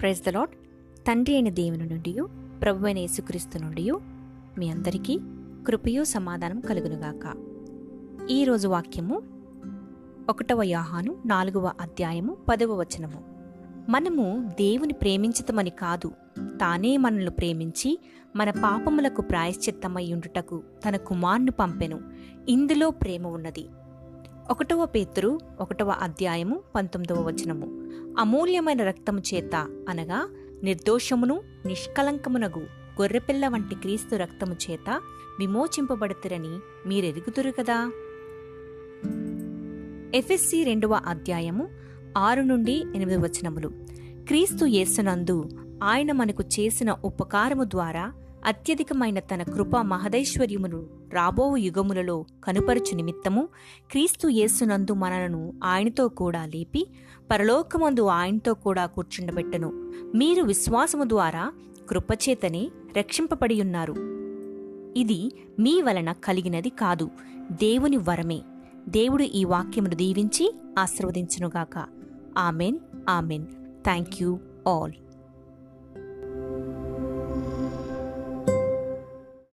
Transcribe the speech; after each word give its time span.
Praise 0.00 0.22
the 0.22 0.28
lord 0.28 0.50
తండ్రి 1.08 1.34
అయిన 1.34 1.48
దేవుని 1.48 1.86
నుండి 1.86 2.22
ప్రభు 2.62 2.86
అయిన 2.86 2.98
యేసుక్రీస్తు 2.98 3.58
నుండి 3.58 3.92
మీ 4.58 4.70
అందరికీ 4.70 5.18
కృపయు 5.66 6.04
సమాధానం 6.04 6.60
కలుగునుగాక. 6.60 7.34
ఈరోజు 8.30 8.68
వాక్యము 8.68 9.22
ఒకటవ 10.28 10.62
యాహాను 10.62 11.16
నాలుగవ 11.26 11.72
అధ్యాయము 11.80 12.36
పదవ 12.48 12.80
వచనము. 12.80 13.22
మనము 13.90 14.48
దేవుని 14.48 14.92
ప్రేమించతమని 14.92 15.70
కాదు 15.70 16.12
తానే 16.40 16.96
మనల్ని 16.96 17.30
ప్రేమించి 17.30 17.98
మన 18.36 18.50
పాపములకు 18.50 19.22
ప్రాయశ్చిత్తమై 19.22 20.12
ఉండుటకు 20.12 20.62
తన 20.88 20.96
కుమార్ను 20.96 21.52
పంపెను. 21.52 22.00
ఇందులో 22.48 22.90
ప్రేమ 22.90 23.26
ఉన్నది. 23.26 23.68
ఒకటవ 24.50 24.86
పేతురు 24.86 25.40
ఒకటవ 25.60 25.88
అధ్యాయము 25.90 26.60
పంతొమ్మిదవ 26.74 27.26
వచనము. 27.26 27.79
అమూల్యమైన 28.18 28.84
రక్తము 28.84 29.22
చేత 29.34 29.56
అనగా 29.88 30.28
నిర్దోషమును 30.62 31.40
నిష్కలంకమునగు 31.66 32.60
గొర్రెపిల్ల 33.00 33.48
వంటి 33.48 33.74
క్రీస్తు 33.74 34.16
రక్తము 34.16 34.56
చేత 34.70 35.00
విమోచింపబడుతురని 35.38 36.58
మీరెరుగుదురు 36.86 37.50
కదా? 37.50 37.92
ఎఫ్ఎస్సి 40.14 40.64
రెండవ 40.64 40.94
అధ్యాయము 40.94 41.68
ఆరు 42.16 42.42
నుండి 42.42 42.84
ఎనిమిది 42.94 43.16
వచనములు. 43.16 43.68
క్రీస్తు 44.26 44.64
యేసునందు 44.64 45.48
ఆయన 45.82 46.12
మనకు 46.12 46.42
చేసిన 46.42 46.96
ఉపకారము 47.04 47.64
ద్వారా 47.64 48.12
అత్యధికమైన 48.44 49.18
తన 49.18 49.42
కృప 49.42 49.76
మహదైశ్వర్యమును 49.76 50.86
రాబో 51.12 51.56
యుగములలో 51.56 52.26
కనుపరచు 52.44 52.94
నిమిత్తము 52.94 53.48
క్రీస్తు 53.90 54.28
యేసునందు 54.28 54.94
మనలను 54.94 55.54
ఆయనతో 55.64 56.08
కూడా 56.08 56.46
లేపి 56.46 56.86
పరలోకమందు 57.30 58.06
ఆయనతో 58.06 58.54
కూడా 58.54 58.86
కూర్చుండబెట్టను. 58.86 59.92
మీరు 60.14 60.42
విశ్వాసము 60.42 61.04
ద్వారా 61.04 61.52
కృపచేతనే 61.88 62.70
రక్షింపబడి 62.98 63.60
ఉన్నారు. 63.60 63.94
ఇది 64.96 65.32
మీ 65.58 65.82
వలన 65.82 66.12
కలిగినది 66.12 66.68
కాదు 66.68 67.10
దేవుని 67.52 67.96
వరమే. 67.96 68.42
దేవుడు 68.88 69.22
ఈ 69.22 69.44
వాక్యమును 69.44 69.94
దీవించి 69.94 70.54
ఆశీర్వదించునుగాక. 70.78 71.86
Amen 72.38 72.78
amen. 73.08 73.46
Thank 73.84 74.22
you 74.22 74.38
all. 74.68 74.92